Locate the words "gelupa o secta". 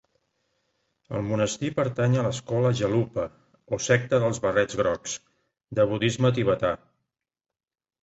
2.81-4.23